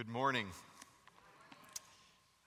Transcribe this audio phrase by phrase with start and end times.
[0.00, 0.46] good morning.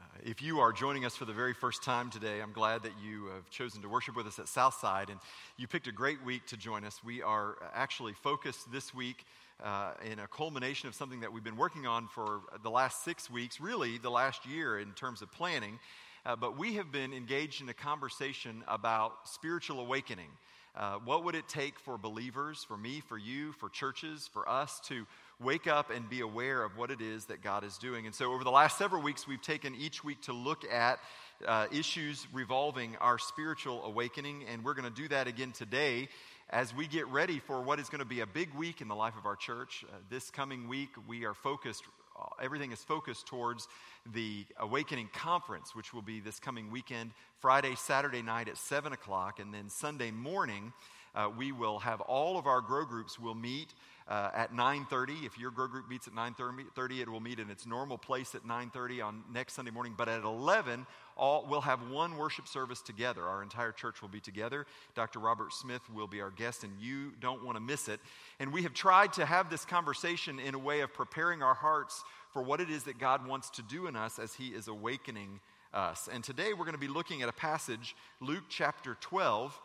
[0.02, 2.94] Uh, if you are joining us for the very first time today, I'm glad that
[3.06, 5.20] you have chosen to worship with us at Southside, and
[5.56, 7.04] you picked a great week to join us.
[7.04, 9.24] We are actually focused this week
[9.64, 13.30] uh, in a culmination of something that we've been working on for the last six
[13.30, 15.78] weeks, really the last year in terms of planning.
[16.26, 20.30] Uh, but we have been engaged in a conversation about spiritual awakening.
[20.76, 24.80] Uh, what would it take for believers, for me, for you, for churches, for us
[24.88, 25.06] to
[25.44, 28.06] wake up and be aware of what it is that God is doing.
[28.06, 31.00] And so, over the last several weeks, we've taken each week to look at
[31.46, 36.08] uh, issues revolving our spiritual awakening, and we're going to do that again today
[36.50, 38.96] as we get ready for what is going to be a big week in the
[38.96, 39.84] life of our church.
[39.88, 41.84] Uh, this coming week, we are focused,
[42.20, 43.68] uh, everything is focused towards
[44.14, 49.40] the Awakening Conference, which will be this coming weekend, Friday, Saturday night at 7 o'clock,
[49.40, 50.72] and then Sunday morning.
[51.16, 53.74] Uh, we will have all of our grow groups will meet
[54.08, 57.66] uh, at 9.30 if your grow group meets at 9.30 it will meet in its
[57.66, 59.94] normal place at 9.30 on next sunday morning.
[59.98, 63.24] But at 11 all, we'll have one worship service together.
[63.24, 64.66] Our entire church will be together.
[64.96, 68.00] Dr robert smith will be our guest and you don't want to miss it.
[68.40, 72.04] And we have tried to have this conversation in a way of preparing our hearts
[72.32, 75.40] for what it is that god wants to do in us as he is awakening
[75.74, 76.10] us.
[76.12, 79.60] And today we're going to be looking at a passage luke chapter 12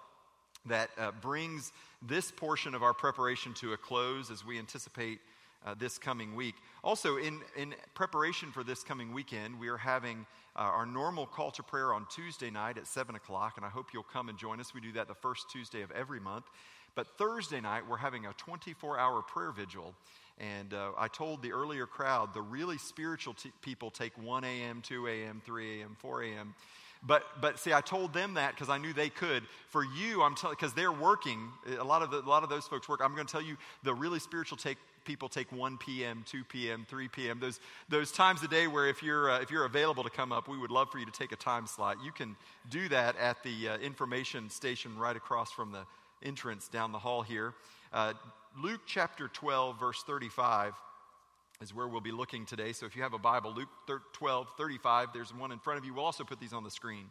[0.67, 5.21] that uh, brings this portion of our preparation to a close as we anticipate
[5.67, 6.55] uh, this coming week.
[6.85, 11.51] Also, in, in preparation for this coming weekend, we are having uh, our normal call
[11.53, 14.61] to prayer on Tuesday night at 7 o'clock, and I hope you'll come and join
[14.61, 14.73] us.
[14.75, 16.45] We do that the first Tuesday of every month.
[16.95, 19.95] But Thursday night, we're having a 24 hour prayer vigil.
[20.39, 24.83] And uh, I told the earlier crowd the really spiritual t- people take 1 a.m.,
[24.83, 26.55] 2 a.m., 3 a.m., 4 a.m.
[27.07, 29.45] But, but see, I told them that because I knew they could.
[29.69, 31.49] For you, I'm telling because they're working.
[31.79, 33.01] A lot of the, a lot of those folks work.
[33.03, 36.85] I'm going to tell you the really spiritual take people take 1 p.m., 2 p.m.,
[36.89, 37.39] 3 p.m.
[37.41, 40.49] Those those times a day where if you're uh, if you're available to come up,
[40.49, 41.99] we would love for you to take a time slot.
[42.05, 42.37] You can
[42.69, 45.85] do that at the uh, information station right across from the
[46.23, 47.55] entrance down the hall here.
[47.93, 48.13] Uh,
[48.61, 50.75] Luke chapter 12, verse 35
[51.61, 52.73] is where we'll be looking today.
[52.73, 53.69] So if you have a Bible, Luke
[54.13, 55.93] 12, 35, there's one in front of you.
[55.93, 57.11] We'll also put these on the screen.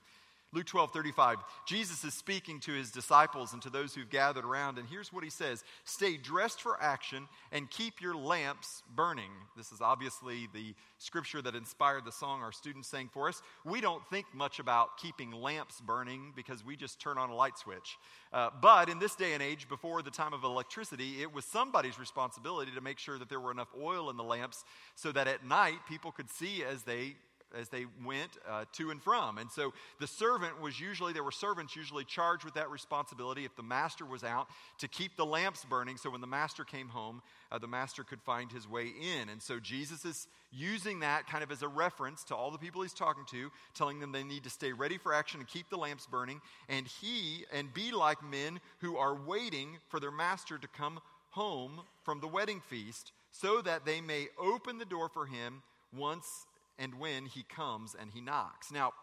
[0.53, 1.39] Luke 12, 35.
[1.65, 5.25] Jesus is speaking to his disciples and to those who've gathered around, and here's what
[5.25, 9.31] he says Stay dressed for action and keep your lamps burning.
[9.57, 13.41] This is obviously the scripture that inspired the song our students sang for us.
[13.65, 17.57] We don't think much about keeping lamps burning because we just turn on a light
[17.57, 17.97] switch.
[18.31, 21.99] Uh, but in this day and age, before the time of electricity, it was somebody's
[21.99, 24.63] responsibility to make sure that there were enough oil in the lamps
[24.95, 27.15] so that at night people could see as they
[27.57, 29.37] as they went uh, to and from.
[29.37, 33.55] And so the servant was usually, there were servants usually charged with that responsibility if
[33.55, 34.47] the master was out
[34.79, 37.21] to keep the lamps burning so when the master came home,
[37.51, 39.29] uh, the master could find his way in.
[39.29, 42.81] And so Jesus is using that kind of as a reference to all the people
[42.81, 45.77] he's talking to, telling them they need to stay ready for action and keep the
[45.77, 46.41] lamps burning.
[46.69, 50.99] And he, and be like men who are waiting for their master to come
[51.31, 55.61] home from the wedding feast so that they may open the door for him
[55.95, 56.46] once
[56.79, 58.71] and when he comes and he knocks.
[58.71, 58.93] Now,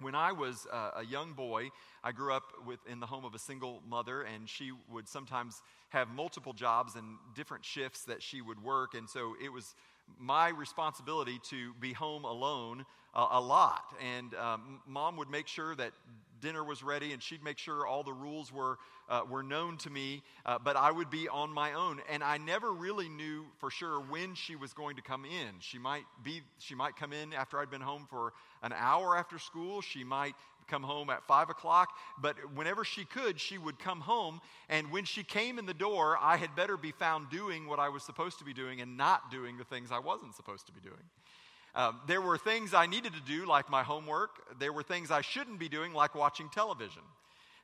[0.00, 1.70] when I was uh, a young boy,
[2.04, 5.60] I grew up with, in the home of a single mother, and she would sometimes
[5.88, 8.94] have multiple jobs and different shifts that she would work.
[8.94, 9.74] And so it was
[10.18, 13.82] my responsibility to be home alone uh, a lot.
[14.16, 15.92] And um, mom would make sure that
[16.40, 18.78] dinner was ready, and she'd make sure all the rules were,
[19.08, 22.00] uh, were known to me, uh, but I would be on my own.
[22.10, 25.54] And I never really knew for sure when she was going to come in.
[25.60, 28.32] She might, be, she might come in after I'd been home for
[28.62, 29.80] an hour after school.
[29.80, 30.34] She might
[30.68, 31.88] come home at five o'clock,
[32.20, 34.40] but whenever she could, she would come home.
[34.68, 37.88] And when she came in the door, I had better be found doing what I
[37.88, 40.80] was supposed to be doing and not doing the things I wasn't supposed to be
[40.80, 41.02] doing.
[41.74, 44.58] Um, there were things I needed to do, like my homework.
[44.58, 47.02] There were things I shouldn't be doing, like watching television.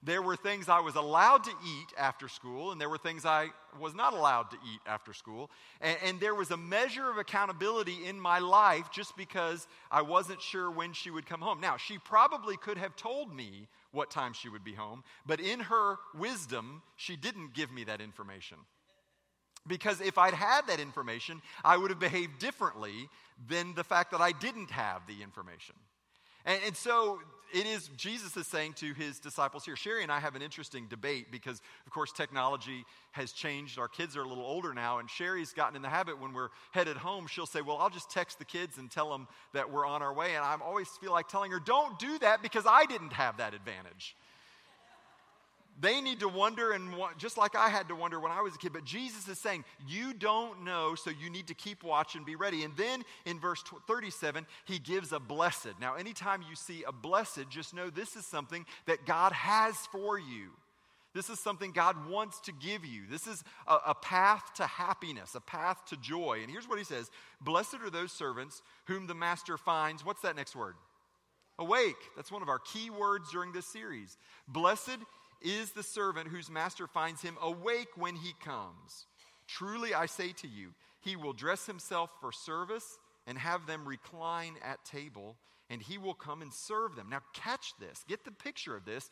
[0.04, 3.48] There were things I was allowed to eat after school, and there were things I
[3.80, 5.50] was not allowed to eat after school.
[5.80, 10.42] And, and, there was a measure of accountability in my life just because I wasn't
[10.42, 11.58] sure when she would come home.
[11.58, 15.60] Now, she probably could have told me what time she would be home, but in
[15.60, 18.58] her wisdom, she didn't give me that information.
[19.66, 23.08] Because if I'd had that information, I would have behaved differently
[23.48, 25.74] than the fact that I didn't have the information.
[26.44, 27.20] And, and, so
[27.54, 29.76] it is, Jesus is saying to his disciples here.
[29.76, 33.78] Sherry and I have an interesting debate because, of course, technology has changed.
[33.78, 36.50] Our kids are a little older now, and Sherry's gotten in the habit when we're
[36.72, 39.86] headed home, she'll say, Well, I'll just text the kids and tell them that we're
[39.86, 40.34] on our way.
[40.34, 43.54] And I always feel like telling her, Don't do that because I didn't have that
[43.54, 44.14] advantage.
[45.80, 48.58] They need to wonder, and just like I had to wonder when I was a
[48.58, 48.72] kid.
[48.72, 52.36] But Jesus is saying, You don't know, so you need to keep watch and be
[52.36, 52.62] ready.
[52.62, 55.80] And then in verse 37, he gives a blessed.
[55.80, 60.16] Now, anytime you see a blessed, just know this is something that God has for
[60.18, 60.50] you.
[61.12, 63.02] This is something God wants to give you.
[63.08, 66.40] This is a, a, path to happiness, a path to joy.
[66.42, 67.08] And here's what he says
[67.40, 70.04] Blessed are those servants whom the master finds.
[70.04, 70.74] What's that next word?
[71.58, 71.96] Awake.
[72.16, 74.18] That's one of our key words during this series.
[74.48, 74.98] Blessed
[75.44, 79.06] is the servant whose master finds him awake when he comes.
[79.46, 80.70] Truly I say to you,
[81.00, 85.36] he will dress himself for service and have them recline at table,
[85.70, 87.08] and he will come and serve them.
[87.10, 89.10] Now, catch this, get the picture of this.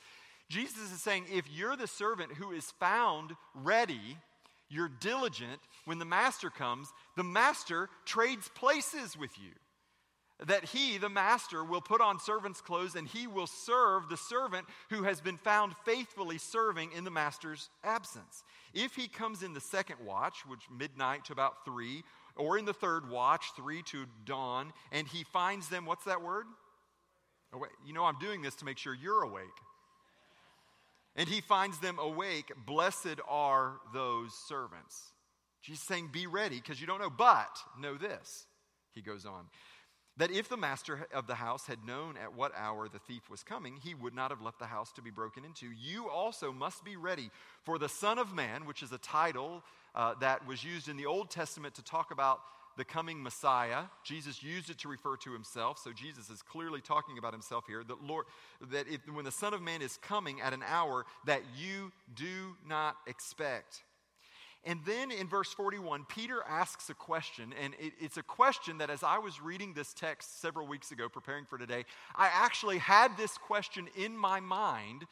[0.49, 4.19] Jesus is saying, if you're the servant who is found ready,
[4.69, 9.53] you're diligent, when the master comes, the master trades places with you
[10.47, 14.67] that he, the master, will put on servant's clothes and he will serve the servant
[14.91, 18.43] who has been found faithfully serving in the master's absence.
[18.75, 22.03] If he comes in the second watch, which midnight to about three,
[22.37, 26.47] or in the third watch, three to dawn, and he finds them, what's that word?
[27.53, 29.45] Oh, you know, I'm doing this to make sure you're awake.
[31.15, 32.51] And he finds them awake.
[32.67, 35.13] Blessed are those servants.
[35.61, 38.47] Jesus saying, Be ready because you don't know, but know this.
[38.93, 39.45] He goes on
[40.19, 43.43] that if the master of the house had known at what hour the thief was
[43.43, 45.67] coming, he would not have left the house to be broken into.
[45.67, 47.31] You also must be ready,
[47.65, 49.63] for the Son of Man, which is a title
[49.95, 52.41] uh, that was used in the Old Testament to talk about
[52.77, 53.85] the coming Messiah.
[54.03, 57.83] Jesus used it to refer to himself, so Jesus is clearly talking about himself here.
[57.85, 58.27] That Lord,
[58.71, 62.57] that if, when the Son of Man is coming at an hour that you do
[62.67, 63.83] not expect.
[64.65, 68.91] And then in verse 41, Peter asks a question, and it, it's a question that
[68.91, 73.17] as I was reading this text several weeks ago, preparing for today, I actually had
[73.17, 75.05] this question in my mind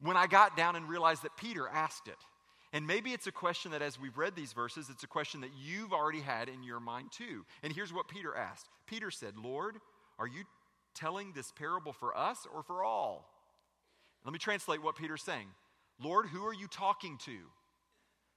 [0.00, 2.18] when I got down and realized that Peter asked it.
[2.72, 5.50] And maybe it's a question that as we've read these verses, it's a question that
[5.60, 7.44] you've already had in your mind too.
[7.62, 9.76] And here's what Peter asked Peter said, Lord,
[10.18, 10.44] are you
[10.94, 13.28] telling this parable for us or for all?
[14.24, 15.46] Let me translate what Peter's saying.
[16.00, 17.38] Lord, who are you talking to?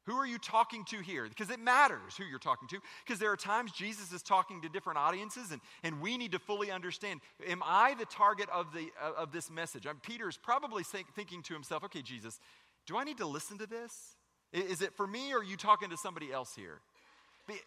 [0.05, 1.27] Who are you talking to here?
[1.27, 2.79] Because it matters who you're talking to.
[3.05, 6.39] Because there are times Jesus is talking to different audiences, and, and we need to
[6.39, 9.85] fully understand Am I the target of, the, uh, of this message?
[9.85, 12.39] I'm, Peter's probably think, thinking to himself, Okay, Jesus,
[12.87, 14.15] do I need to listen to this?
[14.51, 16.79] Is it for me, or are you talking to somebody else here?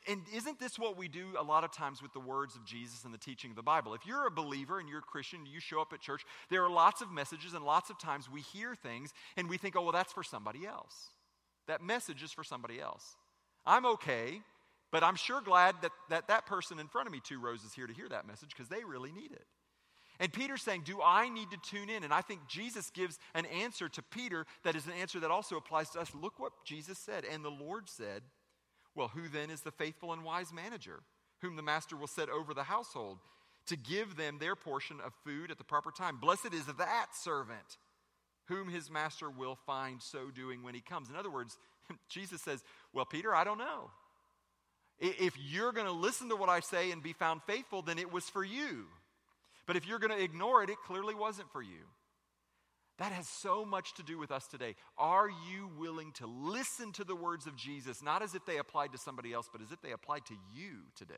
[0.08, 3.04] And isn't this what we do a lot of times with the words of Jesus
[3.04, 3.94] and the teaching of the Bible?
[3.94, 6.70] If you're a believer and you're a Christian, you show up at church, there are
[6.70, 9.92] lots of messages, and lots of times we hear things and we think, oh, well,
[9.92, 11.10] that's for somebody else.
[11.68, 13.16] That message is for somebody else.
[13.64, 14.40] I'm okay,
[14.90, 17.72] but I'm sure glad that that, that person in front of me, two rows, is
[17.72, 19.46] here to hear that message because they really need it.
[20.20, 22.04] And Peter's saying, Do I need to tune in?
[22.04, 25.56] And I think Jesus gives an answer to Peter that is an answer that also
[25.56, 26.12] applies to us.
[26.14, 27.24] Look what Jesus said.
[27.24, 28.22] And the Lord said,
[28.94, 31.00] Well, who then is the faithful and wise manager,
[31.40, 33.18] whom the master will set over the household
[33.66, 36.18] to give them their portion of food at the proper time?
[36.18, 37.78] Blessed is that servant
[38.46, 41.08] whom his master will find so doing when he comes.
[41.10, 41.58] In other words,
[42.08, 42.62] Jesus says,
[42.92, 43.90] Well, Peter, I don't know.
[44.98, 48.12] If you're going to listen to what I say and be found faithful, then it
[48.12, 48.86] was for you.
[49.66, 51.88] But if you're going to ignore it, it clearly wasn't for you.
[52.98, 54.76] That has so much to do with us today.
[54.96, 58.92] Are you willing to listen to the words of Jesus, not as if they applied
[58.92, 61.14] to somebody else, but as if they applied to you today?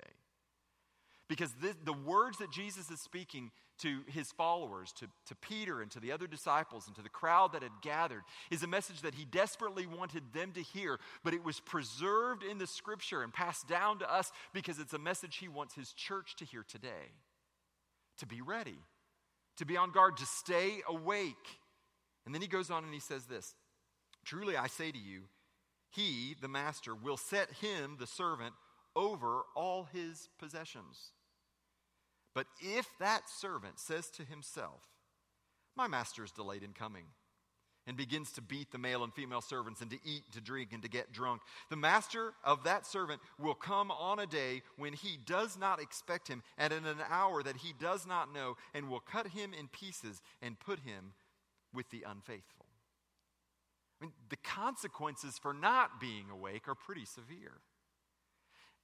[1.29, 5.91] Because this, the words that Jesus is speaking to his followers, to, to Peter and
[5.91, 9.15] to the other disciples and to the crowd that had gathered, is a message that
[9.15, 13.69] he desperately wanted them to hear, but it was preserved in the scripture and passed
[13.69, 17.13] down to us because it's a message he wants his church to hear today.
[18.19, 18.79] To be ready,
[19.57, 21.59] to be on guard, to stay awake.
[22.25, 23.55] And then he goes on and he says this
[24.25, 25.23] Truly I say to you,
[25.91, 28.55] he, the master, will set him, the servant,
[28.97, 31.13] over all his possessions.
[32.35, 34.83] But if that servant says to himself,
[35.77, 37.05] My master is delayed in coming,
[37.87, 40.83] and begins to beat the male and female servants, and to eat, to drink, and
[40.83, 45.19] to get drunk, the master of that servant will come on a day when he
[45.25, 49.01] does not expect him, and in an hour that he does not know, and will
[49.01, 51.13] cut him in pieces and put him
[51.73, 52.67] with the unfaithful.
[54.01, 57.61] I mean, the consequences for not being awake are pretty severe.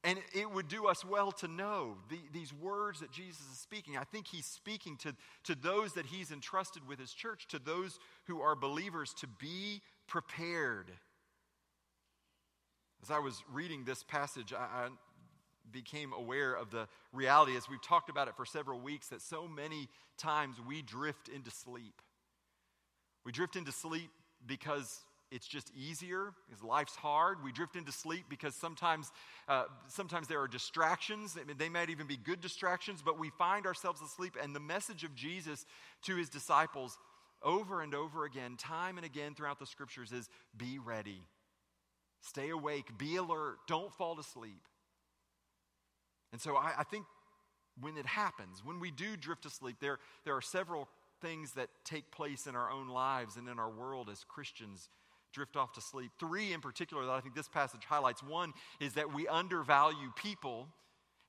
[0.02, 3.98] And it would do us well to know the, these words that Jesus is speaking.
[3.98, 5.14] I think he's speaking to,
[5.44, 9.82] to those that he's entrusted with his church, to those who are believers, to be
[10.06, 10.90] prepared.
[13.02, 14.88] As I was reading this passage, I, I
[15.70, 19.46] became aware of the reality, as we've talked about it for several weeks, that so
[19.46, 22.00] many times we drift into sleep.
[23.24, 24.10] We drift into sleep
[24.46, 25.00] because
[25.30, 27.42] it's just easier because life's hard.
[27.44, 29.12] We drift into sleep because sometimes
[29.48, 31.36] uh, sometimes there are distractions.
[31.40, 34.60] I mean, they might even be good distractions but we find ourselves asleep and the
[34.60, 35.66] message of jesus
[36.02, 36.98] to his disciples
[37.42, 41.22] over and over again time and again throughout the scriptures is be ready.
[42.20, 42.98] Stay awake.
[42.98, 43.58] Be alert.
[43.66, 44.60] Don't fall asleep.
[46.32, 47.06] And so I, I think
[47.80, 50.88] when it happens when we do drift asleep there, there are several
[51.20, 54.88] things that take place in our own lives and in our world as christians
[55.32, 56.10] drift off to sleep.
[56.18, 60.68] Three in particular that I think this passage highlights one is that we undervalue people.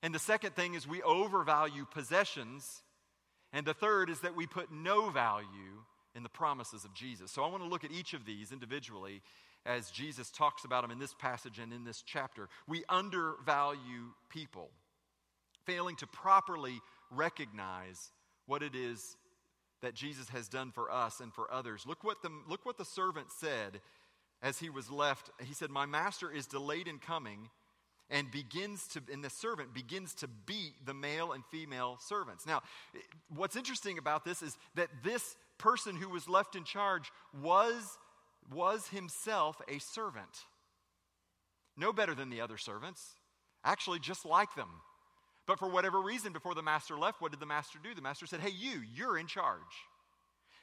[0.02, 2.82] And the second thing is we overvalue possessions.
[3.52, 7.30] And the third is that we put no value in the promises of Jesus.
[7.30, 9.22] So I want to look at each of these individually
[9.64, 12.48] as Jesus talks about them in this passage and in this chapter.
[12.66, 14.70] We undervalue people,
[15.64, 16.80] failing to properly
[17.10, 18.10] recognize
[18.46, 19.16] what it is
[19.82, 21.84] that Jesus has done for us and for others.
[21.86, 23.80] Look what the, look what the servant said
[24.42, 25.30] as he was left.
[25.44, 27.50] He said, My master is delayed in coming
[28.10, 32.46] and begins to, and the servant begins to beat the male and female servants.
[32.46, 32.62] Now,
[33.34, 37.10] what's interesting about this is that this person who was left in charge
[37.40, 37.98] was,
[38.52, 40.46] was himself a servant.
[41.76, 43.14] No better than the other servants,
[43.64, 44.68] actually, just like them.
[45.46, 47.94] But for whatever reason, before the master left, what did the master do?
[47.94, 49.60] The master said, Hey, you, you're in charge.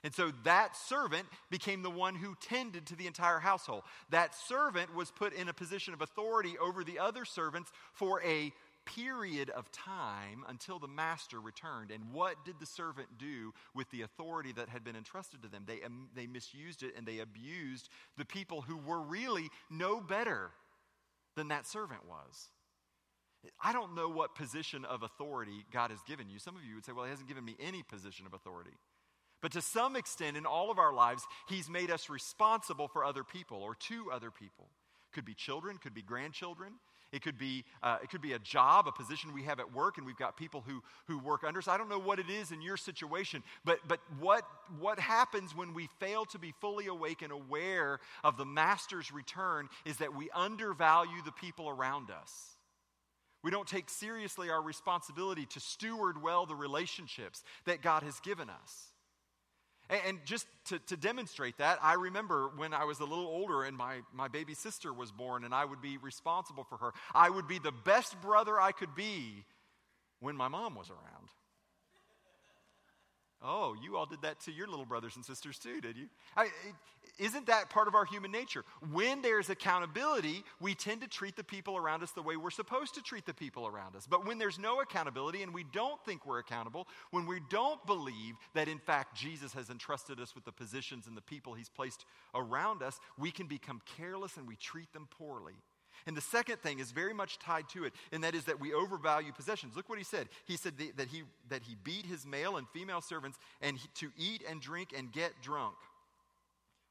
[0.03, 3.83] And so that servant became the one who tended to the entire household.
[4.12, 8.53] That servant was put in a position of authority over the other servants for a
[8.86, 11.91] period of time until the master returned.
[11.91, 15.63] And what did the servant do with the authority that had been entrusted to them?
[15.67, 20.51] They, um, they misused it and they abused the people who were really no better
[21.36, 22.50] than that servant was.
[23.62, 26.39] I don't know what position of authority God has given you.
[26.39, 28.72] Some of you would say, well, He hasn't given me any position of authority.
[29.41, 33.24] But to some extent, in all of our lives, He's made us responsible for other
[33.24, 34.67] people or to other people.
[35.13, 36.74] Could be children, could be grandchildren.
[37.12, 39.98] It could be, uh, it could be a job, a position we have at work,
[39.98, 41.67] and we've got people who, who work under us.
[41.67, 44.43] I don't know what it is in your situation, but, but what,
[44.77, 49.69] what happens when we fail to be fully awake and aware of the Master's return
[49.86, 52.58] is that we undervalue the people around us.
[53.43, 58.50] We don't take seriously our responsibility to steward well the relationships that God has given
[58.50, 58.89] us.
[59.89, 63.63] And, and just to, to, demonstrate that, I remember when I was a little older
[63.63, 66.93] and my, my baby sister was born and I would be responsible for her.
[67.15, 69.46] I would be the best brother I could be
[70.19, 71.29] when my mom was around.
[73.41, 76.08] Oh, you all did that to your little brothers and sisters too, did you?
[76.36, 76.50] I,
[77.19, 78.63] isn't that part of our human nature?
[78.91, 82.95] When there's accountability, we tend to treat the people around us the way we're supposed
[82.95, 84.07] to treat the people around us.
[84.07, 88.35] But when there's no accountability and we don't think we're accountable, when we don't believe
[88.53, 92.05] that in fact Jesus has entrusted us with the positions and the people he's placed
[92.33, 95.55] around us, we can become careless and we treat them poorly.
[96.07, 98.73] And the second thing is very much tied to it, and that is that we
[98.73, 99.75] overvalue possessions.
[99.75, 100.29] Look what he said.
[100.45, 104.11] He said that he, that he beat his male and female servants and he, to
[104.17, 105.75] eat and drink and get drunk.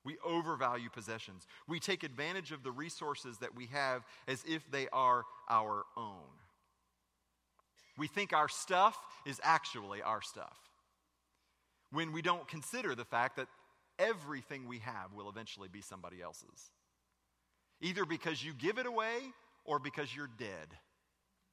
[0.09, 1.47] We overvalue possessions.
[1.67, 6.33] We take advantage of the resources that we have as if they are our own.
[7.99, 8.97] We think our stuff
[9.27, 10.57] is actually our stuff
[11.93, 13.49] when we don't consider the fact that
[13.99, 16.71] everything we have will eventually be somebody else's
[17.83, 19.19] either because you give it away
[19.67, 20.69] or because you're dead,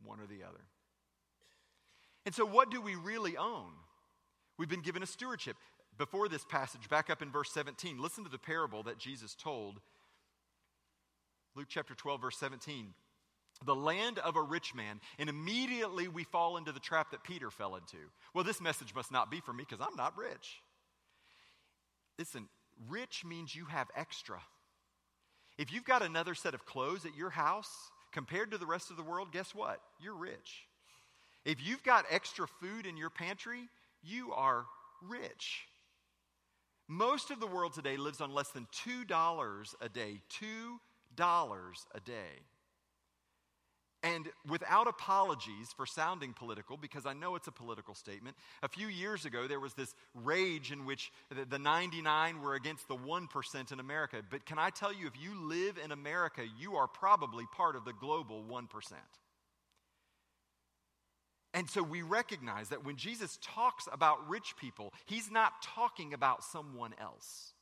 [0.01, 0.63] one or the other.
[2.25, 3.71] And so, what do we really own?
[4.57, 5.57] We've been given a stewardship.
[5.97, 9.79] Before this passage, back up in verse 17, listen to the parable that Jesus told.
[11.55, 12.93] Luke chapter 12, verse 17.
[13.63, 17.49] The land of a rich man, and immediately we fall into the trap that Peter
[17.49, 17.97] fell into.
[18.33, 20.61] Well, this message must not be for me because I'm not rich.
[22.19, 22.49] Listen,
[22.89, 24.41] rich means you have extra.
[25.57, 27.69] If you've got another set of clothes at your house
[28.11, 29.79] compared to the rest of the world, guess what?
[30.01, 30.67] You're rich.
[31.45, 33.69] If you've got extra food in your pantry,
[34.03, 34.65] you are
[35.01, 35.65] rich.
[36.87, 40.21] Most of the world today lives on less than $2 a day.
[40.29, 40.77] $2
[41.93, 42.13] a day.
[44.03, 48.87] And without apologies for sounding political, because I know it's a political statement, a few
[48.87, 51.11] years ago there was this rage in which
[51.49, 54.21] the 99 were against the 1% in America.
[54.29, 57.83] But can I tell you, if you live in America, you are probably part of
[57.83, 58.67] the global 1%.
[61.55, 66.43] And so we recognize that when Jesus talks about rich people, he's not talking about
[66.43, 67.53] someone else.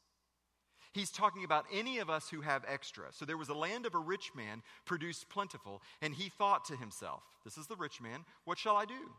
[0.93, 3.05] He's talking about any of us who have extra.
[3.11, 6.75] So there was a land of a rich man produced plentiful, and he thought to
[6.75, 9.11] himself, This is the rich man, what shall I do?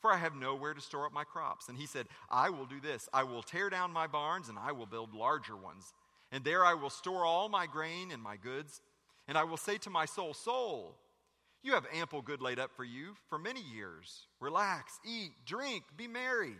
[0.00, 1.68] For I have nowhere to store up my crops.
[1.68, 4.70] And he said, I will do this I will tear down my barns, and I
[4.70, 5.92] will build larger ones
[6.30, 8.80] And there I will store all my grain and my goods.
[9.26, 10.98] And I will say to my soul, Soul,
[11.64, 14.26] you have ample good laid up for you for many years.
[14.38, 16.54] Relax, eat, drink, be merry.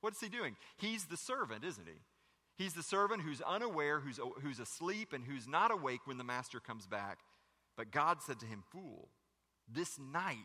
[0.00, 0.56] What is he doing?
[0.78, 2.00] He's the servant, isn't he?
[2.56, 6.60] He's the servant who's unaware, who's, who's asleep, and who's not awake when the master
[6.60, 7.18] comes back.
[7.76, 9.08] But God said to him, Fool,
[9.68, 10.36] this night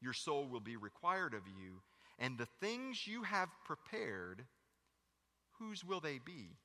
[0.00, 1.82] your soul will be required of you,
[2.18, 4.44] and the things you have prepared,
[5.58, 6.56] whose will they be?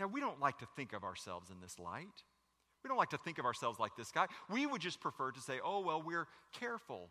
[0.00, 2.24] Now, we don't like to think of ourselves in this light.
[2.82, 4.26] We don't like to think of ourselves like this guy.
[4.50, 6.26] We would just prefer to say, oh, well, we're
[6.58, 7.10] careful.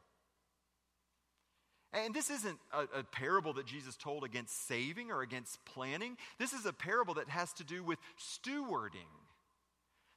[1.93, 6.15] And this isn't a, a, parable that Jesus told against saving or against planning.
[6.39, 9.09] This is a parable that has to do with stewarding.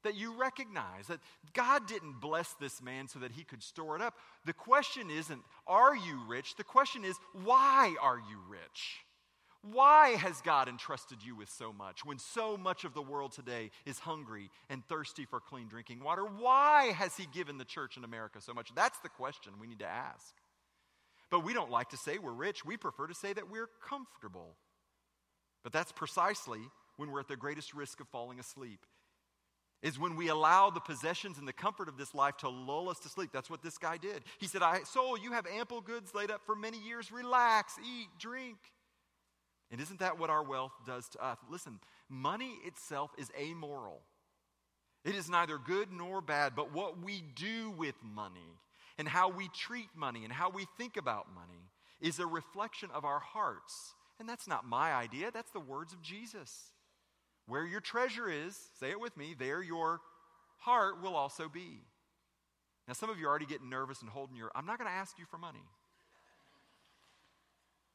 [0.04, 1.20] That you recognize that
[1.52, 4.14] God didn't bless this man so that he could store it up.
[4.44, 6.56] The question isn't, are you rich?
[6.56, 9.03] The question is, why are you rich?
[9.73, 13.71] Why has God entrusted you with so much when so much of the world today
[13.87, 16.23] is hungry and thirsty for clean drinking water?
[16.23, 18.75] Why has He given the church in America so much?
[18.75, 20.35] That's the question we need to ask.
[21.30, 24.56] But we don't like to say we're rich, we prefer to say that we're comfortable.
[25.62, 26.61] But that's precisely
[26.99, 28.85] when we're at the greatest risk of falling asleep.
[29.83, 32.99] Is when we allow the possessions and the comfort of this life to lull us
[33.00, 33.30] to sleep.
[33.33, 34.25] That's what this guy did.
[34.38, 37.12] He said, I, Soul, you have ample goods laid up for many years.
[37.12, 38.56] Relax, eat, drink.
[39.71, 41.38] And isn't that what our wealth does to us?
[41.50, 44.02] Listen, money itself is amoral.
[45.04, 48.59] It is neither good nor bad, but what we do with money
[48.99, 53.04] and how we treat money and how we think about money is a reflection of
[53.04, 53.94] our hearts.
[54.18, 56.73] And that's not my idea, that's the words of Jesus.
[57.47, 60.00] Where your treasure is, say it with me, there your
[60.59, 61.83] heart will also be.
[62.87, 64.97] Now, some of you are already getting nervous and holding your, I'm not going to
[64.97, 65.64] ask you for money.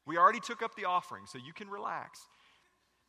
[0.09, 2.19] We already took up the offering, so you can relax.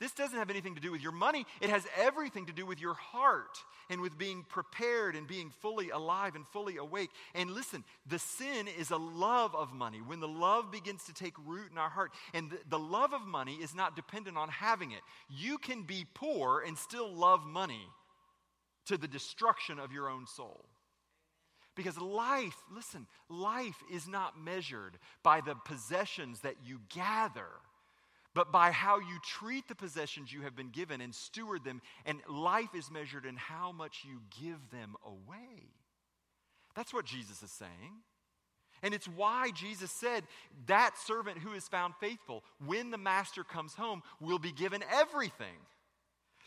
[0.00, 1.47] This doesn't have anything to do with your money.
[1.62, 3.57] It has everything to do with your heart
[3.88, 7.09] and with being prepared and being fully alive and fully awake.
[7.35, 10.02] And listen, the sin is a love of money.
[10.07, 13.54] When the love begins to take root in our heart, and the, love of money
[13.54, 15.00] is not dependent on having it.
[15.30, 17.89] You can be poor and still love money
[18.89, 20.67] to the destruction of your own soul.
[21.80, 27.49] Because life, listen, life is not measured by the possessions that you gather,
[28.34, 31.80] but by how you treat the possessions you have been given and steward them.
[32.04, 35.71] And life is measured in how much you give them away.
[36.75, 38.02] That's what Jesus is saying.
[38.82, 40.25] And it's why Jesus said
[40.66, 45.56] that servant who is found faithful, when the master comes home, will be given everything.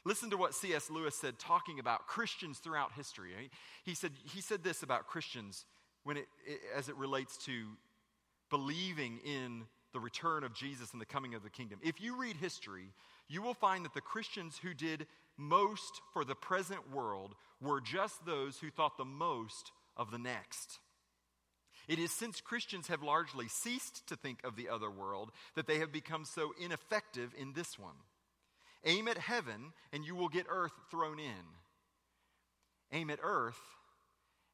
[0.06, 0.90] Listen to what C.S.
[0.90, 3.32] Lewis said talking about Christians throughout history.
[3.38, 3.48] Eh?
[3.84, 5.66] He said, he said this about Christians
[6.04, 7.66] when it, it, as it relates to
[8.50, 9.64] believing in
[9.94, 11.80] the return of Jesus and the coming of the kingdom.
[11.82, 12.94] If you read history,
[13.30, 18.26] you will find that the Christians who did most for the present world were just
[18.26, 20.80] those who thought the most of the next.
[21.88, 25.80] It is since Christians have largely ceased to think of the other world that they
[25.80, 27.96] have become so ineffective in this one.
[28.86, 31.46] Aim at heaven, and you will get earth thrown in.
[32.92, 33.60] Aim at earth,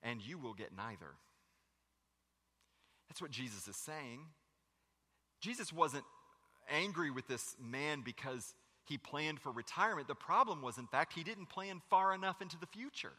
[0.04, 1.16] and you will get neither.
[3.10, 4.22] That's what Jesus is saying.
[5.42, 6.06] Jesus wasn't
[6.70, 8.54] angry with this man because
[8.86, 10.08] he planned for retirement.
[10.08, 13.14] The problem was, in fact, he didn't plan far enough into the future.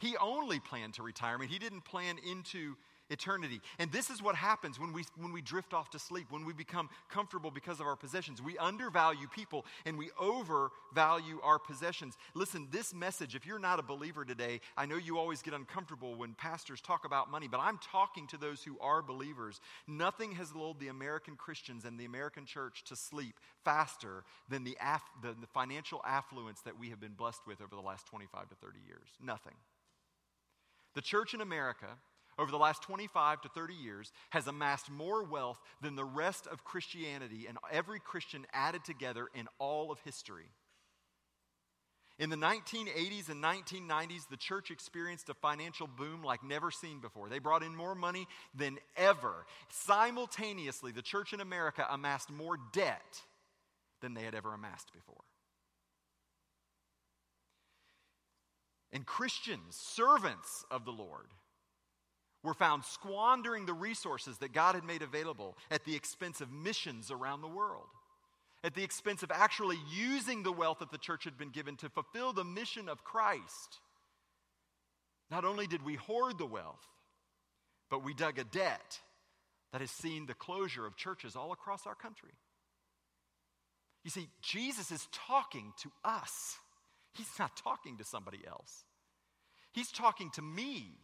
[0.00, 2.76] He only planned to retirement, he didn't plan into
[3.10, 3.60] eternity.
[3.78, 6.52] And this is what happens when we, when we drift off to sleep, when we
[6.52, 8.42] become comfortable because of our possessions.
[8.42, 12.16] We undervalue people and we overvalue our possessions.
[12.34, 16.14] Listen, this message, if you're not a believer today, I know you always get uncomfortable
[16.14, 19.60] when pastors talk about money, but I'm talking to those who are believers.
[19.86, 24.76] Nothing has lulled the American Christians and the American church to sleep faster than the,
[25.22, 28.54] the, the financial affluence that we have been blessed with over the last 25 to
[28.56, 29.08] 30 years.
[29.22, 29.54] Nothing.
[30.94, 31.86] The church in America
[32.38, 36.64] over the last 25 to 30 years has amassed more wealth than the rest of
[36.64, 40.46] Christianity and every Christian added together in all of history.
[42.18, 47.28] In the 1980s and 1990s, the church experienced a financial boom like never seen before.
[47.28, 49.46] They brought in more money than ever.
[49.68, 53.22] Simultaneously, the church in America amassed more debt
[54.00, 55.22] than they had ever amassed before.
[58.92, 61.28] And Christians, servants of the Lord,
[62.42, 67.10] were found squandering the resources that God had made available at the expense of missions
[67.10, 67.88] around the world,
[68.62, 71.88] at the expense of actually using the wealth that the church had been given to
[71.88, 73.80] fulfill the mission of Christ.
[75.30, 76.86] Not only did we hoard the wealth,
[77.90, 79.00] but we dug a debt
[79.72, 82.30] that has seen the closure of churches all across our country.
[84.04, 86.56] You see, Jesus is talking to us,
[87.14, 88.84] He's not talking to somebody else.
[89.72, 90.98] He's talking to me.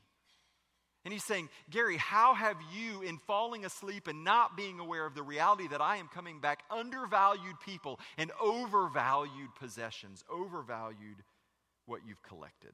[1.05, 5.15] And he's saying, Gary, how have you, in falling asleep and not being aware of
[5.15, 11.23] the reality that I am coming back, undervalued people and overvalued possessions, overvalued
[11.85, 12.73] what you've collected?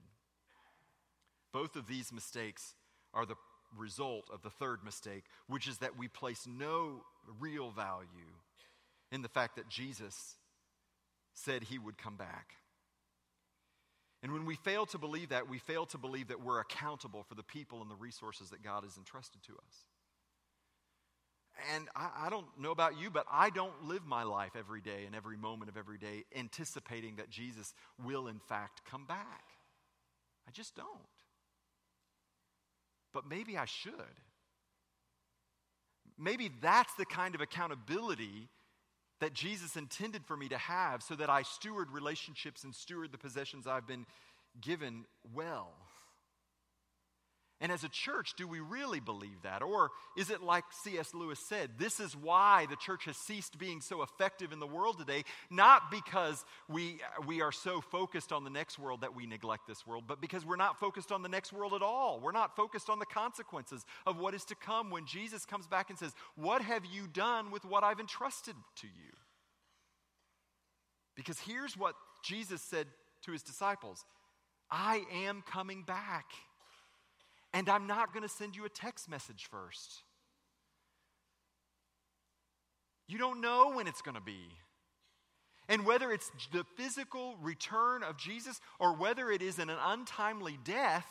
[1.53, 2.75] Both of these mistakes
[3.13, 3.35] are the
[3.77, 7.03] result of the third mistake, which is that we place no
[7.41, 8.07] real value
[9.11, 10.37] in the fact that Jesus
[11.35, 12.55] said he would come back.
[14.23, 17.35] And when we fail to believe that, we fail to believe that we're accountable for
[17.35, 19.85] the people and the resources that God has entrusted to us.
[21.75, 25.05] And I, I, don't know about you, but I don't live my life every day
[25.07, 29.45] and every moment of every day anticipating that Jesus will, in fact, come back.
[30.49, 30.87] I just don't.
[33.13, 33.93] But maybe I should.
[36.19, 38.49] Maybe that's the kind of accountability
[39.21, 43.19] that Jesus intended for me to have so that I steward relationships and steward the
[43.19, 44.07] possessions I've been
[44.61, 45.05] given
[45.35, 45.73] well.
[47.63, 49.63] And as a church, do we really believe that?
[49.63, 51.13] Or is it like C.S.
[51.13, 54.99] Lewis said, this is why the church has ceased being so effective in the world
[54.99, 59.69] today, not because we, we are so focused on the next world that we neglect
[59.69, 62.19] this world, but because we're not focused on the next world at all.
[62.19, 65.91] We're not focused on the consequences of what is to come when Jesus comes back
[65.91, 69.13] and says, What have you done with what I've entrusted to you?
[71.15, 71.95] Because here's what
[72.25, 72.87] Jesus said
[73.25, 74.03] to his disciples
[74.71, 76.25] I am coming back.
[77.53, 80.03] And I'm not going to send you a text message first.
[83.09, 84.39] You don't know when it's going to be.
[85.69, 90.59] And whether it's the physical return of Jesus or whether it is in an untimely
[90.65, 91.07] death,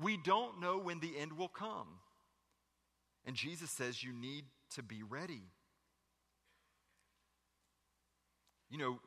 [0.00, 1.88] we don't know when the end will come.
[3.26, 5.42] And Jesus says you need to be ready.
[8.70, 8.98] You know,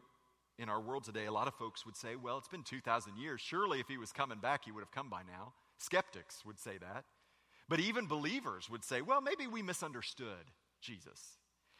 [0.58, 3.42] in our world today, a lot of folks would say, well, it's been 2,000 years.
[3.42, 5.54] Surely if he was coming back, he would have come by now.
[5.78, 7.06] Skeptics would say that.
[7.70, 11.38] But even believers would say, well, maybe we misunderstood Jesus.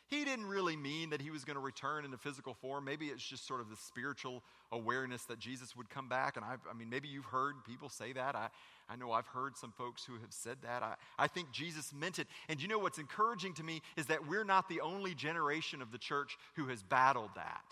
[0.10, 2.86] He didn't really mean that he was going to return in a physical form.
[2.86, 6.38] Maybe it's just sort of the spiritual awareness that Jesus would come back.
[6.38, 8.34] And I've, i mean, maybe you've heard people say that.
[8.34, 8.48] I,
[8.90, 10.82] I know I've heard some folks who have said that.
[10.82, 12.28] I, I think Jesus meant it.
[12.48, 15.92] And you know what's encouraging to me is that we're not the only generation of
[15.92, 17.66] the church who has battled that.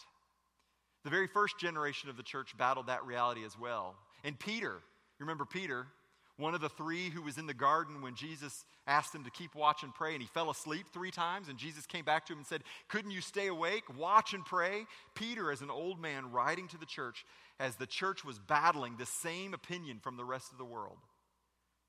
[1.05, 3.95] The very first generation of the church battled that reality as well.
[4.25, 5.87] And Peter, you remember Peter?
[6.37, 9.55] One of the three who was in the garden when Jesus asked him to keep
[9.55, 12.39] watch and pray, and he fell asleep three times, and Jesus came back to him
[12.39, 14.85] and said, Couldn't you stay awake, watch and pray?
[15.13, 17.25] Peter, as an old man writing to the church,
[17.59, 20.97] as the church was battling the same opinion from the rest of the world.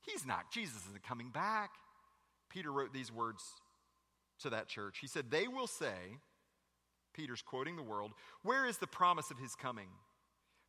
[0.03, 1.71] He's not, Jesus isn't coming back.
[2.49, 3.43] Peter wrote these words
[4.41, 4.99] to that church.
[5.01, 6.19] He said, They will say,
[7.15, 9.89] Peter's quoting the world, Where is the promise of his coming?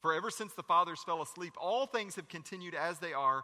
[0.01, 3.43] For ever since the fathers fell asleep, all things have continued as they are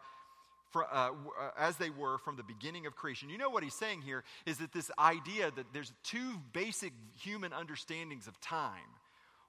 [0.76, 1.12] uh, uh,
[1.58, 3.30] as they were from the beginning of creation.
[3.30, 7.54] You know what he's saying here is that this idea that there's two basic human
[7.54, 8.80] understandings of time.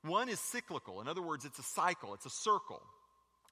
[0.03, 2.83] One is cyclical, in other words, it's a cycle, it's a circle.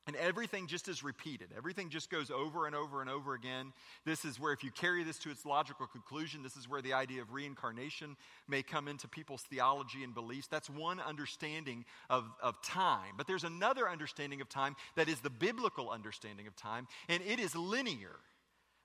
[0.09, 1.51] And everything just is repeated.
[1.57, 3.73] Everything just goes over and over and over again.
[4.05, 6.93] This is where, if you carry this to its logical conclusion, this is where the
[6.93, 8.17] idea of reincarnation
[8.49, 10.49] may come into people's theology and beliefs.
[10.49, 13.15] That's one understanding of, of time.
[13.17, 17.39] But there's another understanding of time that is the biblical understanding of time, and it
[17.39, 18.17] is linear.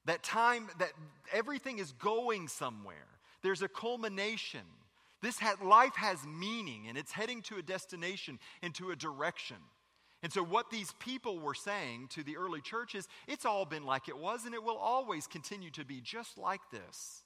[0.05, 0.91] That time, that
[1.33, 3.07] everything is going somewhere,
[3.41, 4.61] there's a culmination.
[5.23, 9.57] This ha- life has meaning, and it's heading to a destination and to a direction.
[10.27, 13.85] And so, what these people were saying to the early church is it's all been
[13.85, 17.23] like it was, and it will always continue to be just like this.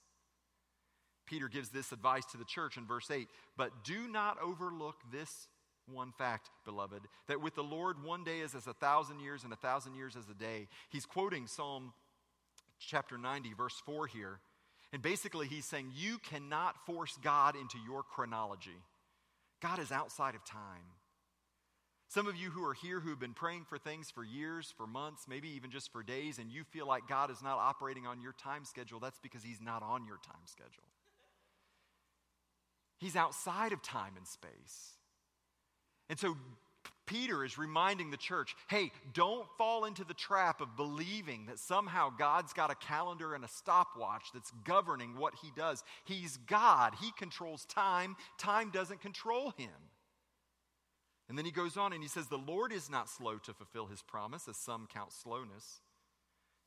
[1.25, 5.47] Peter gives this advice to the church in verse 8 But do not overlook this
[5.91, 9.51] one fact, beloved, that with the Lord one day is as a thousand years, and
[9.51, 10.67] a thousand years as a day.
[10.91, 11.93] He's quoting Psalm
[12.77, 14.41] chapter 90, verse 4 here.
[14.93, 18.77] And basically, he's saying, You cannot force God into your chronology.
[19.59, 20.85] God is outside of time.
[22.13, 24.85] Some of you who are here who have been praying for things for years, for
[24.85, 28.19] months, maybe even just for days, and you feel like God is not operating on
[28.19, 30.83] your time schedule, that's because He's not on your time schedule.
[32.97, 34.97] He's outside of time and space.
[36.09, 36.35] And so
[37.05, 42.09] Peter is reminding the church hey, don't fall into the trap of believing that somehow
[42.09, 45.81] God's got a calendar and a stopwatch that's governing what he does.
[46.03, 49.69] He's God, He controls time, time doesn't control Him.
[51.31, 53.85] And then he goes on and he says, The Lord is not slow to fulfill
[53.85, 55.79] his promise, as some count slowness,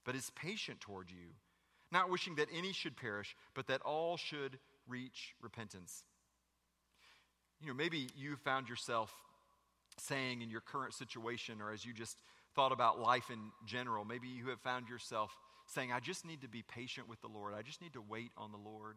[0.06, 1.34] but is patient toward you,
[1.92, 6.04] not wishing that any should perish, but that all should reach repentance.
[7.60, 9.12] You know, maybe you found yourself
[9.98, 12.16] saying in your current situation or as you just
[12.56, 16.48] thought about life in general, maybe you have found yourself saying, I just need to
[16.48, 17.52] be patient with the Lord.
[17.52, 18.96] I just need to wait on the Lord.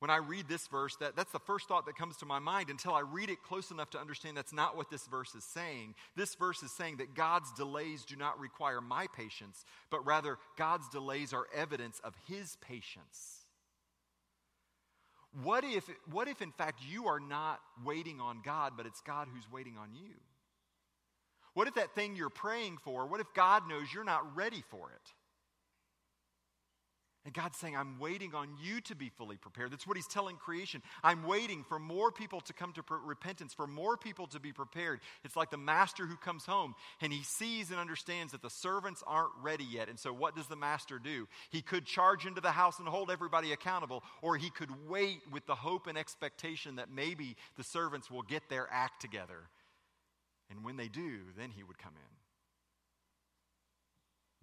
[0.00, 2.70] When I read this verse, that, that's the first thought that comes to my mind
[2.70, 5.94] until I read it close enough to understand that's not what this verse is saying.
[6.16, 10.88] This verse is saying that God's delays do not require my patience, but rather God's
[10.88, 13.44] delays are evidence of His patience.
[15.42, 19.28] What if, what if, in fact, you are not waiting on God, but it's God
[19.32, 20.14] who's waiting on you?
[21.52, 24.92] What if that thing you're praying for, what if God knows you're not ready for
[24.92, 25.12] it?
[27.26, 29.70] And God's saying, I'm waiting on you to be fully prepared.
[29.70, 30.80] That's what He's telling creation.
[31.04, 35.00] I'm waiting for more people to come to repentance, for more people to be prepared.
[35.22, 39.04] It's like the master who comes home and he sees and understands that the servants
[39.06, 39.90] aren't ready yet.
[39.90, 41.28] And so, what does the master do?
[41.50, 45.44] He could charge into the house and hold everybody accountable, or he could wait with
[45.44, 49.40] the hope and expectation that maybe the servants will get their act together.
[50.48, 52.19] And when they do, then he would come in.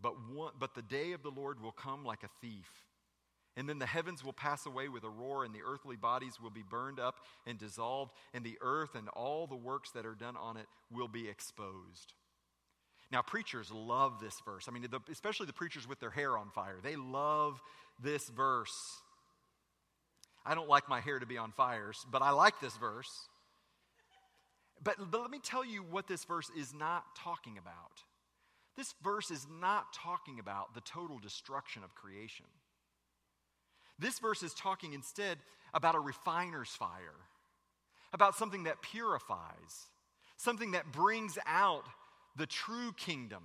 [0.01, 2.69] But, one, but the day of the Lord will come like a thief.
[3.55, 6.51] And then the heavens will pass away with a roar, and the earthly bodies will
[6.51, 7.15] be burned up
[7.47, 11.07] and dissolved, and the earth and all the works that are done on it will
[11.07, 12.13] be exposed.
[13.11, 14.67] Now, preachers love this verse.
[14.67, 16.75] I mean, the, especially the preachers with their hair on fire.
[16.83, 17.59] They love
[18.03, 18.75] this verse.
[20.45, 23.27] I don't like my hair to be on fires, but I like this verse.
[24.83, 28.03] But, but let me tell you what this verse is not talking about.
[28.77, 32.45] This verse is not talking about the total destruction of creation.
[33.97, 35.39] This verse is talking instead
[35.73, 37.17] about a refiner's fire,
[38.13, 39.87] about something that purifies,
[40.37, 41.85] something that brings out
[42.37, 43.43] the true kingdom.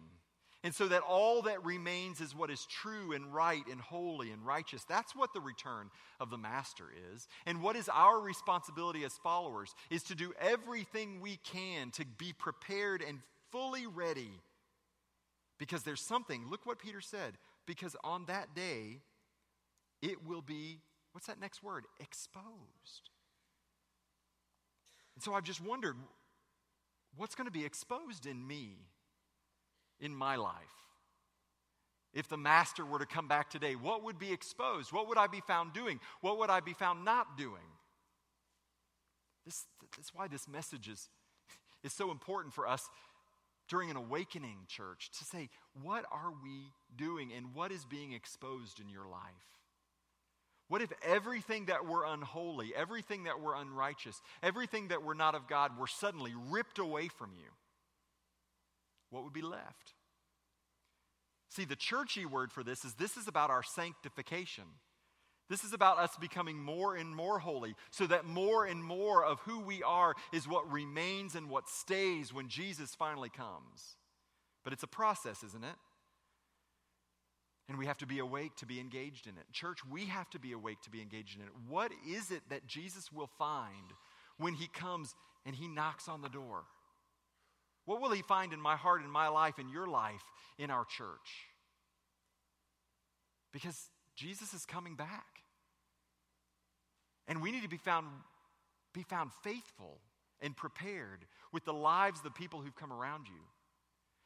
[0.65, 4.47] And so that all that remains is what is true and right and holy and
[4.47, 4.85] righteous.
[4.85, 5.91] That's what the return
[6.21, 7.27] of the Master is.
[7.47, 12.33] And what is our responsibility as followers is to do everything we can to be
[12.33, 13.19] prepared and
[13.51, 14.31] fully ready
[15.59, 17.35] because there's something, look what Peter said,
[17.67, 19.01] because on that day,
[20.01, 20.81] it will be,
[21.13, 21.85] what's that next word?
[22.01, 23.11] Exposed.
[25.15, 25.97] And so I've just wondered
[27.17, 28.77] what's going to be exposed in me,
[30.01, 30.55] in my life?
[32.13, 34.93] If the master were to come back today, what would be exposed?
[34.93, 35.99] What would I be found doing?
[36.21, 37.63] What would I be found not doing?
[39.47, 39.65] This,
[39.97, 41.09] that's why this message is,
[41.83, 42.89] is so important for us
[43.73, 45.49] during an awakening church to say,
[45.83, 49.23] what are we doing and what is being exposed in your life?
[50.69, 55.49] What if everything that were unholy, everything that were unrighteous, everything that were not of
[55.49, 57.49] God were suddenly ripped away from you?
[59.09, 59.95] What would be left?
[61.49, 64.65] See, the churchy word for this is this is about our sanctification.
[65.53, 69.39] This is about us becoming more and more holy so that more and more of
[69.41, 73.99] who we are is what remains and what stays when Jesus finally comes.
[74.65, 75.77] But it's a process, isn't it?
[77.69, 79.45] And we have to be awake to be engaged in it.
[79.53, 81.51] Church, we have to be awake to be engaged in it.
[81.69, 83.93] What is it that Jesus will find
[84.39, 86.63] when he comes and he knocks on the door?
[87.85, 90.25] What will he find in my heart, in my life, in your life,
[90.59, 91.51] in our church?
[93.53, 95.42] Because Jesus is coming back.
[97.29, 98.07] And we need to be found,
[98.93, 99.99] be found faithful
[100.41, 103.41] and prepared with the lives of the people who've come around you.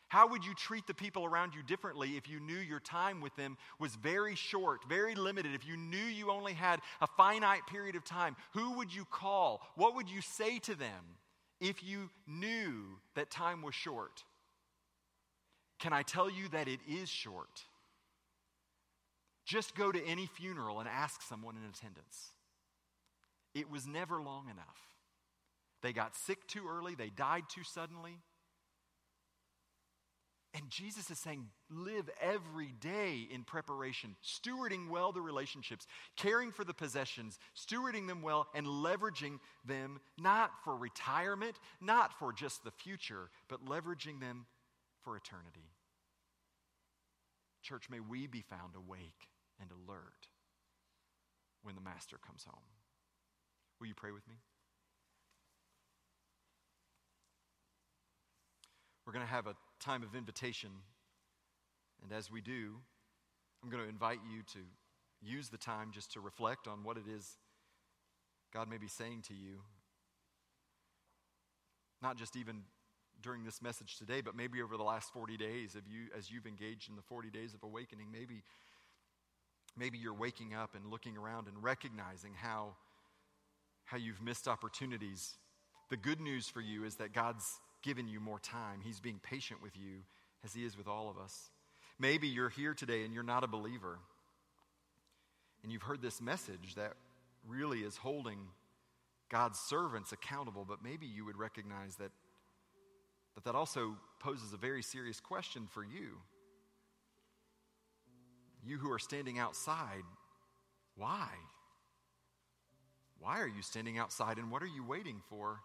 [0.08, 3.34] How would you treat the people around you differently if you knew your time with
[3.34, 5.54] them was very short, very limited?
[5.54, 9.62] If you knew you only had a finite period of time, who would you call?
[9.74, 11.18] What would you say to them
[11.60, 12.84] if you knew
[13.16, 14.22] that time was short?
[15.80, 17.64] Can I tell you that it is short?
[19.44, 22.30] Just go to any funeral and ask someone in attendance.
[23.56, 24.76] It was never long enough.
[25.82, 28.18] They got sick too early, they died too suddenly.
[30.52, 36.64] And Jesus is saying, live every day in preparation, stewarding well the relationships, caring for
[36.64, 42.70] the possessions, stewarding them well, and leveraging them not for retirement, not for just the
[42.70, 44.46] future, but leveraging them
[45.02, 45.72] for eternity.
[47.62, 49.28] Church, may we be found awake
[49.60, 50.28] and alert
[51.62, 52.75] when the Master comes home.
[53.80, 54.36] Will you pray with me?
[59.06, 60.70] We're going to have a time of invitation.
[62.02, 62.74] And as we do,
[63.62, 64.58] I'm going to invite you to
[65.22, 67.36] use the time just to reflect on what it is
[68.52, 69.60] God may be saying to you.
[72.02, 72.62] Not just even
[73.22, 76.46] during this message today, but maybe over the last 40 days, of you, as you've
[76.46, 78.42] engaged in the 40 days of awakening, maybe,
[79.76, 82.76] maybe you're waking up and looking around and recognizing how
[83.86, 85.34] how you've missed opportunities.
[85.88, 88.80] The good news for you is that God's given you more time.
[88.82, 90.02] He's being patient with you
[90.44, 91.50] as He is with all of us.
[91.98, 93.98] Maybe you're here today and you're not a believer.
[95.62, 96.92] And you've heard this message that
[97.48, 98.38] really is holding
[99.28, 102.10] God's servants accountable, but maybe you would recognize that
[103.36, 106.18] that, that also poses a very serious question for you.
[108.64, 110.02] You who are standing outside,
[110.96, 111.28] why?
[113.20, 115.60] Why are you standing outside and what are you waiting for?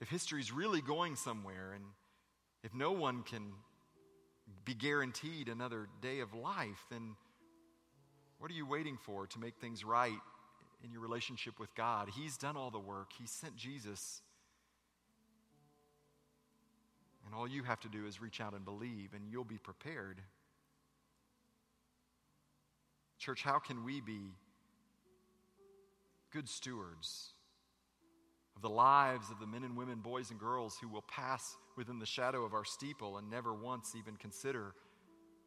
[0.00, 1.84] If history's really going somewhere and
[2.62, 3.52] if no one can
[4.64, 7.16] be guaranteed another day of life, then
[8.38, 10.20] what are you waiting for to make things right
[10.84, 12.10] in your relationship with God?
[12.14, 14.20] He's done all the work, He sent Jesus.
[17.24, 20.20] And all you have to do is reach out and believe, and you'll be prepared.
[23.18, 24.34] Church, how can we be
[26.32, 27.32] good stewards
[28.56, 31.98] of the lives of the men and women, boys and girls who will pass within
[31.98, 34.74] the shadow of our steeple and never once even consider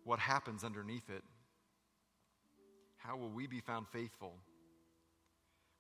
[0.03, 1.23] what happens underneath it?
[2.97, 4.33] How will we be found faithful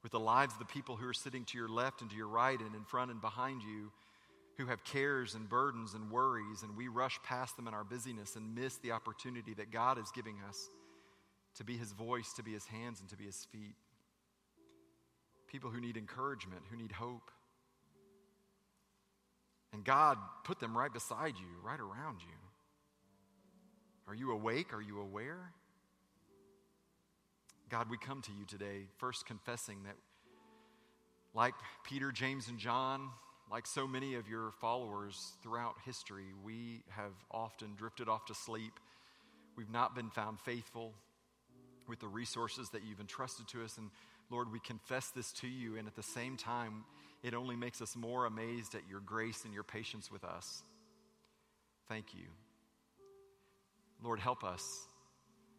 [0.01, 2.27] with the lives of the people who are sitting to your left and to your
[2.27, 3.91] right and in front and behind you
[4.57, 8.35] who have cares and burdens and worries, and we rush past them in our busyness
[8.35, 10.69] and miss the opportunity that God is giving us
[11.55, 13.75] to be His voice, to be His hands, and to be His feet?
[15.49, 17.31] People who need encouragement, who need hope.
[19.73, 22.35] And God put them right beside you, right around you.
[24.07, 24.73] Are you awake?
[24.73, 25.51] Are you aware?
[27.69, 29.95] God, we come to you today, first confessing that,
[31.35, 33.09] like Peter, James, and John,
[33.51, 38.73] like so many of your followers throughout history, we have often drifted off to sleep.
[39.55, 40.93] We've not been found faithful
[41.87, 43.77] with the resources that you've entrusted to us.
[43.77, 43.89] And
[44.29, 46.83] Lord, we confess this to you, and at the same time,
[47.23, 50.61] it only makes us more amazed at your grace and your patience with us.
[51.87, 52.25] Thank you.
[54.03, 54.63] Lord, help us.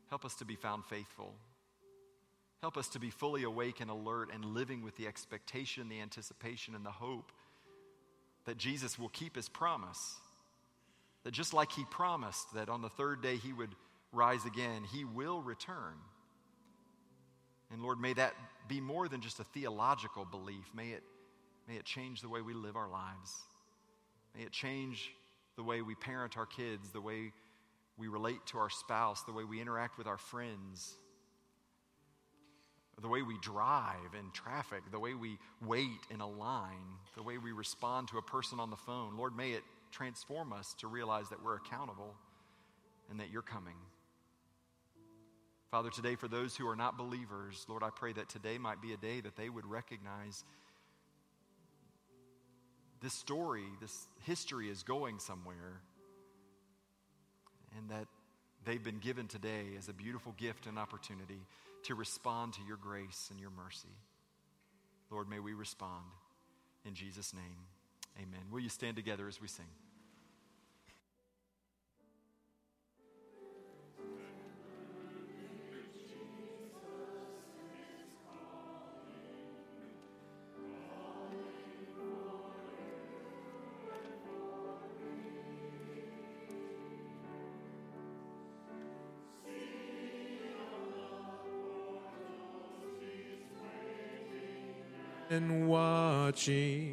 [0.09, 1.35] Help us to be found faithful.
[2.61, 6.74] Help us to be fully awake and alert and living with the expectation, the anticipation,
[6.74, 7.33] and the hope
[8.44, 10.16] that Jesus will keep his promise.
[11.24, 13.74] That just like he promised that on the third day he would
[14.12, 15.94] rise again, he will return.
[17.70, 18.35] And Lord, may that
[18.70, 20.70] be more than just a theological belief.
[20.72, 21.02] May it,
[21.68, 23.35] may it change the way we live our lives.
[24.37, 25.11] May it change
[25.56, 27.33] the way we parent our kids, the way
[27.98, 30.96] we relate to our spouse, the way we interact with our friends,
[33.02, 37.38] the way we drive in traffic, the way we wait in a line, the way
[37.38, 39.16] we respond to a person on the phone.
[39.16, 42.14] Lord, may it transform us to realize that we're accountable
[43.11, 43.74] and that you're coming.
[45.70, 48.92] Father, today for those who are not believers, Lord, I pray that today might be
[48.92, 50.44] a day that they would recognize
[53.00, 55.80] this story, this history is going somewhere,
[57.78, 58.09] and that
[58.64, 61.46] they've been given today as a beautiful gift and opportunity
[61.85, 63.94] to respond to your grace and your mercy.
[65.09, 66.04] Lord, may we respond.
[66.85, 67.66] In Jesus' name,
[68.18, 68.40] amen.
[68.50, 69.66] Will you stand together as we sing?
[96.30, 96.89] Watching,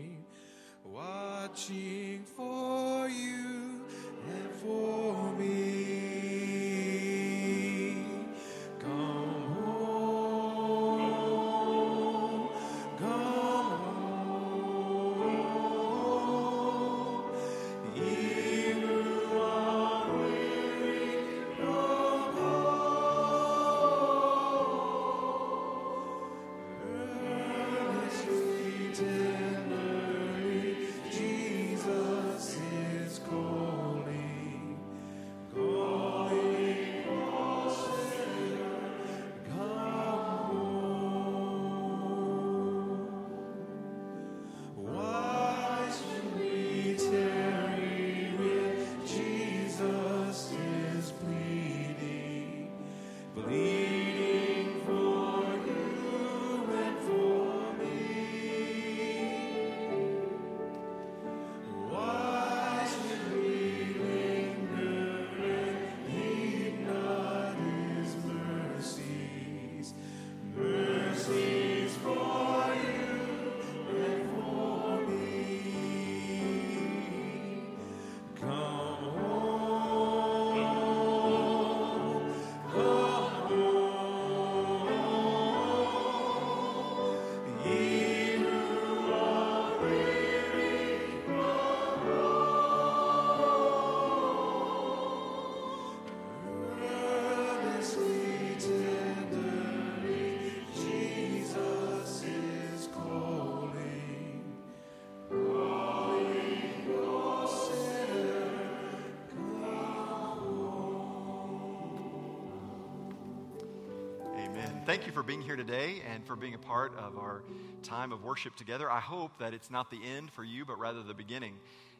[114.87, 117.43] thank you for being here today and for being a part of our
[117.83, 118.89] time of worship together.
[118.89, 121.55] I hope that it's not the end for you, but rather the beginning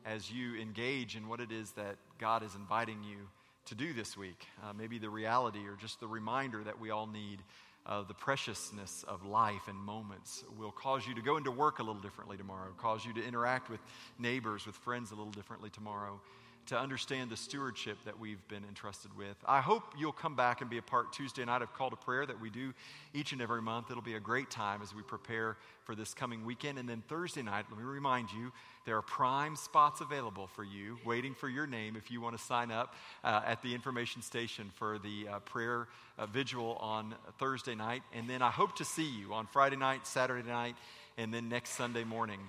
[0.05, 3.17] as you engage in what it is that God is inviting you
[3.65, 4.47] to do this week.
[4.63, 7.39] Uh, maybe the reality or just the reminder that we all need
[7.85, 11.83] of the preciousness of life and moments will cause you to go into work a
[11.83, 13.81] little differently tomorrow, cause you to interact with
[14.17, 16.21] neighbors, with friends a little differently tomorrow
[16.68, 19.36] to understand the stewardship that we've been entrusted with.
[19.45, 22.26] I hope you'll come back and be a part Tuesday night of Call to Prayer
[22.26, 22.74] that we do
[23.13, 23.89] each and every month.
[23.89, 26.78] It'll be a great time as we prepare for this coming weekend.
[26.78, 28.51] And then Thursday night, let me remind you,
[28.86, 32.43] there are prime spots available for you, waiting for your name if you want to
[32.43, 35.88] sign up uh, at the information station for the uh, prayer
[36.18, 38.03] uh, vigil on Thursday night.
[38.13, 40.76] And then I hope to see you on Friday night, Saturday night,
[41.18, 42.39] and then next Sunday morning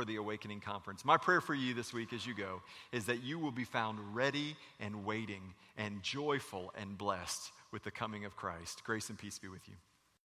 [0.00, 1.04] for the Awakening Conference.
[1.04, 3.98] My prayer for you this week as you go is that you will be found
[4.14, 5.42] ready and waiting
[5.76, 8.82] and joyful and blessed with the coming of Christ.
[8.82, 9.74] Grace and peace be with you.